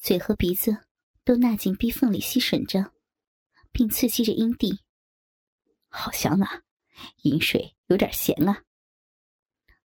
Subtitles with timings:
[0.00, 0.78] 嘴和鼻子
[1.24, 2.90] 都纳进逼缝里吸吮着，
[3.70, 4.80] 并刺激着阴蒂。
[5.90, 6.62] 好香啊，
[7.24, 8.62] 饮水有点咸啊。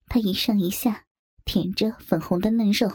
[0.06, 1.04] 他一上一下
[1.44, 2.88] 舔着粉红的嫩肉，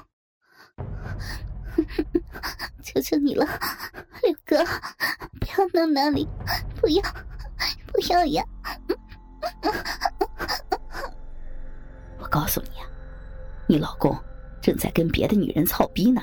[2.82, 3.46] 求求你了，
[4.24, 4.64] 六哥，
[5.42, 6.26] 不要弄那里，
[6.80, 7.04] 不要，
[7.88, 8.42] 不要呀！
[12.18, 12.88] 我告诉你啊，
[13.68, 14.18] 你老公
[14.62, 16.22] 正在跟别的女人操逼呢，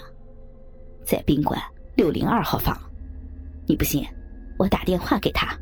[1.07, 1.63] 在宾馆
[1.95, 2.77] 六零二号房。
[3.65, 4.05] 你不信，
[4.59, 5.57] 我打电话给他。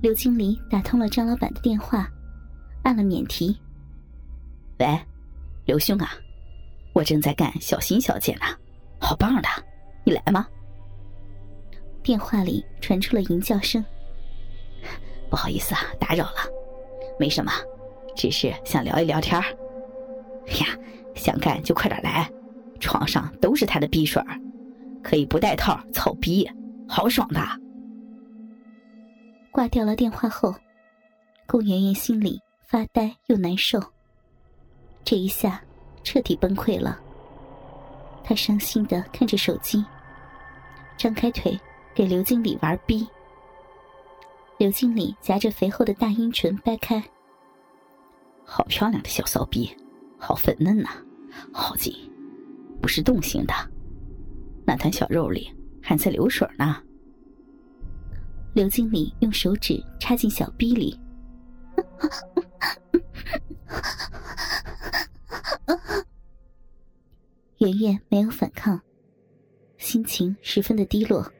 [0.00, 2.08] 刘经理打通了张老板的电话，
[2.84, 3.58] 按了免提。
[4.78, 4.86] 喂，
[5.64, 6.12] 刘兄啊，
[6.92, 8.46] 我正在干小新小姐呢，
[9.00, 9.48] 好棒的，
[10.04, 10.46] 你来吗？
[12.00, 13.84] 电话里传出了淫叫声。
[15.28, 16.38] 不好意思啊，打扰了，
[17.18, 17.52] 没什么。
[18.16, 19.44] 只是想聊一聊天儿。
[20.60, 20.66] 呀，
[21.14, 22.30] 想干就快点来，
[22.78, 24.40] 床上都是他的逼水儿，
[25.02, 26.48] 可以不带套操逼，
[26.88, 27.40] 好爽的。
[29.50, 30.54] 挂掉了电话后，
[31.46, 33.80] 顾媛媛心里发呆又难受。
[35.04, 35.62] 这一下
[36.04, 37.00] 彻底崩溃了。
[38.22, 39.84] 她伤心的看着手机，
[40.96, 41.58] 张开腿
[41.94, 43.06] 给刘经理玩逼。
[44.58, 47.02] 刘经理夹着肥厚的大阴唇掰开。
[48.44, 49.74] 好漂亮的小骚逼，
[50.18, 50.90] 好粉嫩呐，
[51.52, 51.94] 好紧，
[52.88, 53.52] 是动型的，
[54.66, 55.48] 那团小肉里
[55.82, 56.82] 还在流水呢。
[58.54, 60.98] 刘经理用手指插进小逼里，
[67.58, 68.80] 圆圆没有反抗，
[69.76, 71.30] 心情十分的低落，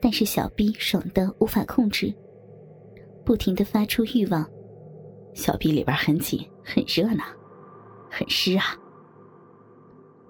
[0.00, 2.14] 但是小逼爽的无法控制，
[3.24, 4.48] 不停的发出欲望。
[5.34, 7.24] 小臂里边很紧，很热呢，
[8.08, 8.78] 很湿啊。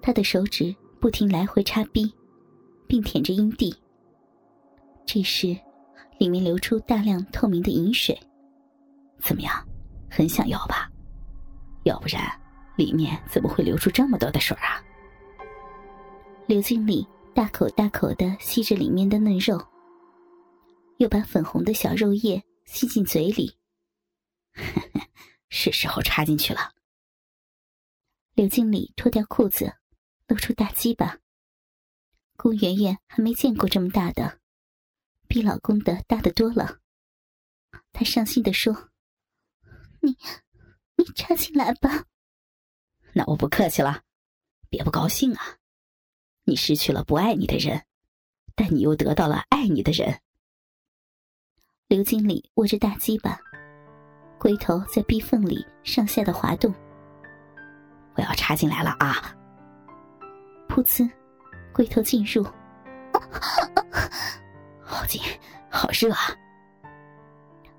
[0.07, 2.13] 他的手指不停来回插逼，
[2.87, 3.75] 并舔着阴蒂。
[5.07, 5.57] 这时，
[6.19, 8.15] 里面流出大量透明的饮水。
[9.19, 9.67] 怎么样，
[10.11, 10.91] 很想要吧？
[11.85, 12.23] 要不然，
[12.77, 14.85] 里面怎么会流出这么多的水啊？
[16.47, 19.59] 刘经理大口大口的吸着里面的嫩肉，
[20.99, 23.57] 又把粉红的小肉液吸进嘴里。
[25.49, 26.73] 是时候插进去了。
[28.35, 29.73] 刘经理脱掉裤子，
[30.27, 31.19] 露出大鸡巴。
[32.37, 34.41] 顾媛媛还没见过这么大的，
[35.29, 36.81] 比老公的大得多了。
[37.93, 38.91] 她伤心的说
[40.01, 40.17] ：“你，
[40.97, 42.07] 你插进来吧。”
[43.15, 44.03] 那我不客气了，
[44.69, 45.59] 别不高兴啊！
[46.45, 47.87] 你失去了不爱你的人，
[48.57, 50.21] 但你又得到了爱你的人。
[51.87, 53.39] 刘经理握着大鸡巴。
[54.41, 56.75] 龟头在壁缝里上下的滑动，
[58.17, 59.35] 我要插进来了啊！
[60.75, 61.09] 噗呲，
[61.73, 62.43] 龟头进入，
[64.83, 65.23] 好紧，
[65.71, 66.19] 好热啊！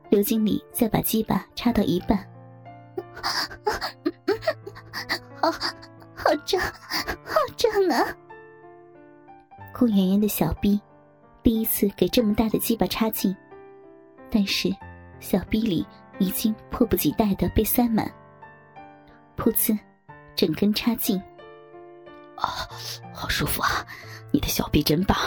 [0.09, 2.17] 刘经理再把鸡巴插到一半，
[5.41, 8.15] 好好胀，好胀啊！
[9.73, 10.79] 顾圆圆的小臂
[11.43, 13.35] 第一次给这么大的鸡巴插进，
[14.31, 14.73] 但是
[15.19, 15.85] 小臂里。
[16.17, 18.09] 已经迫不及待的被塞满，
[19.35, 19.77] 噗呲，
[20.33, 21.21] 整根插进，
[22.37, 22.69] 啊，
[23.13, 23.85] 好舒服啊！
[24.31, 25.17] 你的小臂真棒，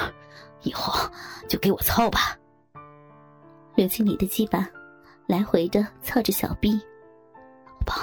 [0.63, 0.93] 以后
[1.49, 2.37] 就给我操吧。
[3.75, 4.69] 刘经理的鸡巴
[5.27, 6.81] 来回的操着小臂，
[7.87, 7.97] 棒，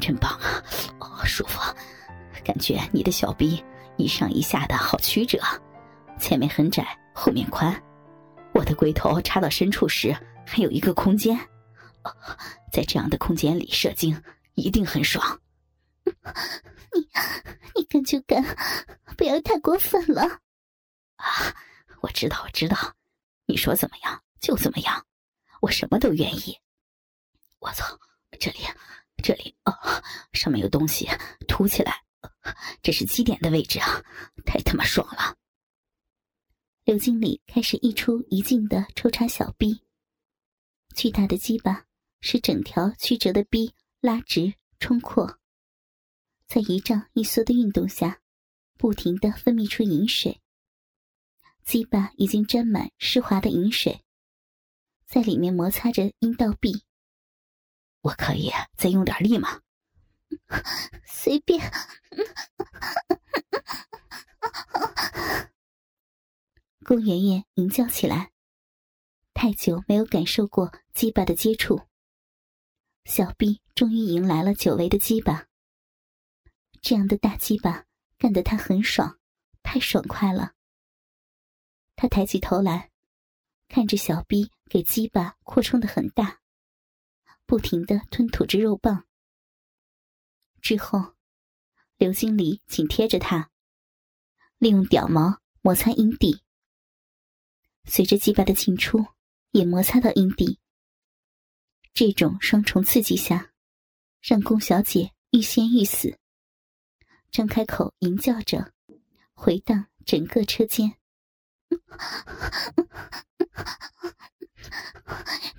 [0.00, 0.62] 真棒啊！
[0.98, 1.60] 哦，舒服，
[2.44, 3.62] 感觉你的小臂
[3.96, 5.38] 一上一下的好曲折，
[6.18, 7.74] 前面很窄，后面宽，
[8.54, 11.38] 我的龟头插到深处时还有一个空间。
[12.72, 14.18] 在这样的空间里射精
[14.54, 15.38] 一定很爽。
[16.94, 17.06] 你
[18.02, 18.42] 就干，
[19.16, 20.22] 不要太过分了。
[21.16, 21.54] 啊，
[22.00, 22.76] 我知道，我知道，
[23.46, 25.06] 你说怎么样就怎么样，
[25.60, 26.58] 我什么都愿意。
[27.58, 27.98] 我操，
[28.38, 28.58] 这里，
[29.22, 31.08] 这里啊，上面有东西
[31.46, 32.02] 凸起来，
[32.82, 34.02] 这是基点的位置啊，
[34.44, 35.36] 太他妈爽了。
[36.84, 39.82] 刘经理开始一出一进的抽插小臂，
[40.94, 41.84] 巨大的鸡巴。
[42.20, 45.38] 使整条曲折的臂拉直冲阔，
[46.48, 48.22] 在一胀一缩的运动下，
[48.78, 50.40] 不停的分泌出饮水。
[51.62, 54.02] 鸡巴已经沾满湿滑的饮水，
[55.04, 56.84] 在里面摩擦着阴道壁。
[58.00, 59.60] 我可以再用点力吗？
[61.06, 61.70] 随便。
[66.82, 68.32] 顾圆圆吟叫起来，
[69.34, 71.82] 太久没有感受过鸡巴的接触。
[73.04, 75.47] 小臂终于迎来了久违的鸡巴。
[76.88, 77.84] 这样的大鸡巴
[78.16, 79.20] 干得他很爽，
[79.62, 80.54] 太爽快了。
[81.94, 82.90] 他抬起头来，
[83.68, 86.40] 看着小逼给鸡巴扩充的很大，
[87.44, 89.06] 不停的吞吐着肉棒。
[90.62, 91.14] 之后，
[91.98, 93.50] 刘经理紧贴着他，
[94.56, 96.40] 利用屌毛摩擦阴蒂，
[97.84, 99.04] 随着鸡巴的进出，
[99.50, 100.58] 也摩擦到阴蒂。
[101.92, 103.52] 这种双重刺激下，
[104.22, 106.18] 让龚小姐欲仙欲死。
[107.30, 108.72] 张开口吟叫着，
[109.34, 110.94] 回荡整个车间。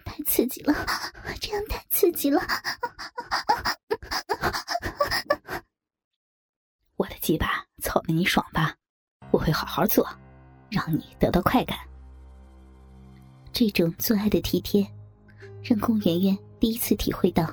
[0.06, 0.74] 太刺激了，
[1.39, 2.42] 这样太刺激了！
[6.95, 8.75] 我的鸡巴操的你爽吧？
[9.31, 10.10] 我会好好做，
[10.69, 11.77] 让你得到快感。
[13.54, 14.86] 这种做爱的体贴，
[15.63, 17.48] 让宫圆圆第一次体会到，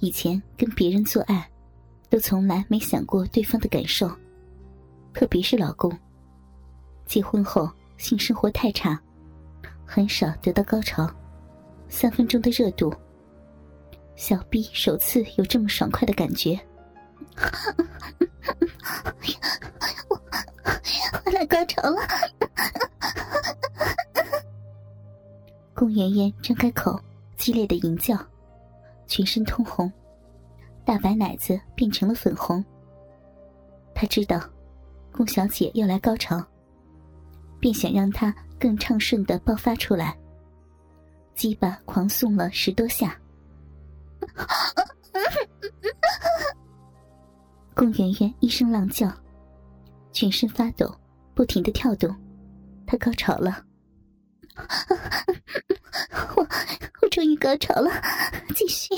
[0.00, 1.50] 以前跟别人做爱。
[2.10, 4.10] 都从来没想过对方的感受，
[5.12, 5.92] 特别是老公。
[7.04, 8.98] 结婚后性生活太差，
[9.84, 11.08] 很少得到高潮，
[11.88, 12.92] 三分钟的热度。
[14.16, 16.58] 小 B 首次有这么爽快的感觉，
[20.08, 20.16] 我
[21.24, 22.00] 我来高潮了。
[25.72, 27.00] 宫妍妍张开口，
[27.36, 28.18] 激烈的吟叫，
[29.06, 29.92] 全身通红。
[30.88, 32.64] 大白奶子变成了粉红。
[33.94, 34.40] 他知道，
[35.12, 36.42] 顾小姐要来高潮，
[37.60, 40.18] 便想让她更畅顺的爆发出来。
[41.34, 43.20] 鸡巴狂送了十多下，
[47.74, 49.12] 顾圆圆一声浪叫，
[50.10, 50.90] 全身发抖，
[51.34, 52.16] 不停的跳动。
[52.86, 53.62] 她高潮了，
[56.36, 56.46] 我
[57.02, 57.90] 我终于高潮了，
[58.54, 58.94] 继续。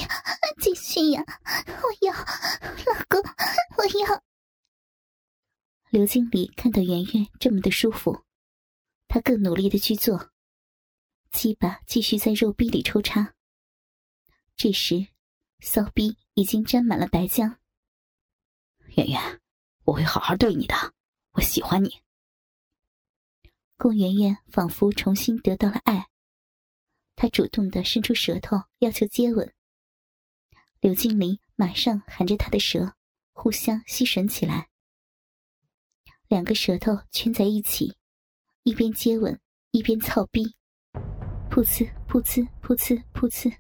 [0.61, 1.25] 继续呀！
[1.67, 3.23] 我要老公，
[3.79, 4.23] 我要。
[5.88, 8.25] 刘经理看到圆圆这么的舒服，
[9.08, 10.31] 他更努力的去做，
[11.32, 13.35] 鸡巴继续在肉壁里抽插。
[14.55, 15.08] 这时，
[15.61, 17.56] 骚逼已经沾满了白浆。
[18.97, 19.41] 圆圆，
[19.85, 20.75] 我会好好对你的，
[21.32, 22.02] 我喜欢你。
[23.79, 26.10] 顾圆圆仿佛重新得到了爱，
[27.20, 29.52] 他主动的伸出舌头要求接吻。
[30.81, 32.94] 刘经理马上含着他的舌，
[33.34, 34.69] 互相吸吮起来。
[36.28, 37.94] 两个舌头圈在一起，
[38.62, 39.38] 一边接吻
[39.70, 40.56] 一边操逼，
[41.50, 43.55] 噗呲噗呲噗呲噗呲。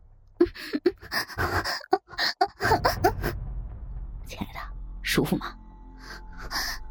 [4.24, 4.60] 亲爱的，
[5.02, 5.54] 舒服吗？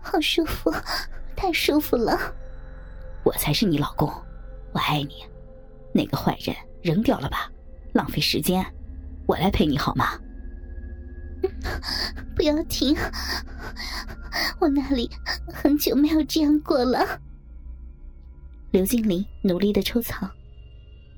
[0.04, 0.72] 好舒服，
[1.36, 2.15] 太舒服了。
[3.24, 4.07] 我才是你老公，
[4.72, 5.27] 我爱你。
[5.94, 7.51] 那个坏人扔掉了吧，
[7.94, 8.65] 浪费时间。
[9.25, 10.19] 我来陪你好吗？
[12.36, 12.95] 不要停，
[14.59, 15.09] 我那里
[15.47, 17.19] 很久没有这样过了。
[18.71, 20.30] 刘经理努力的抽草，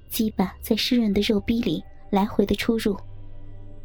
[0.10, 2.98] 鸡巴在湿润的肉壁里来回的出入，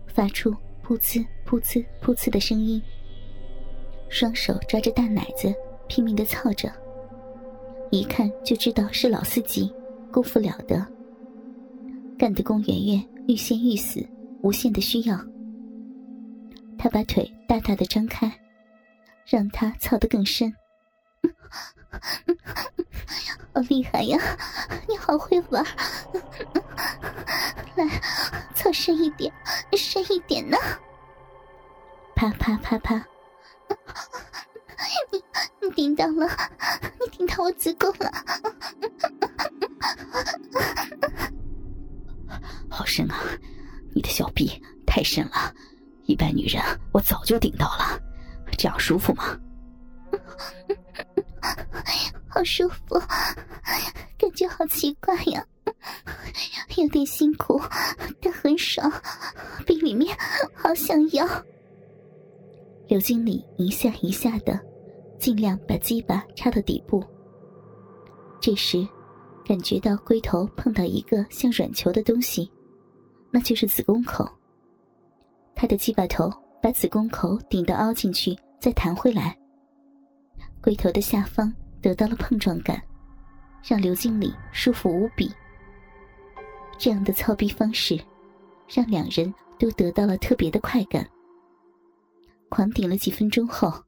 [0.07, 0.51] 发出
[0.85, 2.81] 噗呲噗呲噗呲的声音。
[4.09, 5.53] 双手抓着大奶子，
[5.89, 6.71] 拼命的操着，
[7.91, 9.73] 一看就知道是老司机，
[10.17, 10.83] 功夫了得，
[12.19, 14.03] 干得宫媛媛欲仙欲死。
[14.41, 15.15] 无限的需要，
[16.79, 18.33] 他把腿大大的张开，
[19.27, 20.51] 让他操得更深。
[23.53, 24.19] 好厉害呀！
[24.89, 25.63] 你好会玩，
[27.75, 27.87] 来，
[28.55, 29.31] 操深一点，
[29.77, 30.57] 深一点呢！
[32.15, 33.07] 啪啪啪啪！
[35.11, 35.23] 你
[35.61, 36.29] 你顶到了，
[37.01, 38.13] 你顶到我子宫了，
[42.69, 43.17] 好深啊！
[43.95, 45.55] 你的小臂太深了，
[46.05, 47.99] 一般女人我早就顶到了，
[48.59, 49.39] 这样舒服吗？
[52.29, 53.01] 好舒服，
[54.19, 55.43] 感觉好奇怪呀，
[56.77, 57.59] 有点辛苦，
[58.21, 58.93] 但很爽，
[59.67, 60.15] 臂里面
[60.55, 61.27] 好想要。
[62.89, 64.61] 刘经理一下一下的，
[65.19, 67.03] 尽量把鸡巴插到底部。
[68.41, 68.87] 这时，
[69.45, 72.51] 感觉到龟头碰到一个像软球的东西。
[73.33, 74.27] 那就是子宫口。
[75.55, 76.31] 他的鸡巴头
[76.63, 79.37] 把子宫口顶到凹进去，再弹回来。
[80.63, 81.53] 龟头的下方
[81.83, 82.81] 得到了碰撞感，
[83.65, 85.31] 让刘经理舒服无比。
[86.79, 87.99] 这样的操逼方式，
[88.69, 91.07] 让两人都得到了特别的快感。
[92.57, 93.85] 狂顶了几分钟后，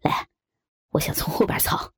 [0.00, 0.28] 来，
[0.92, 1.92] 我想从后边操。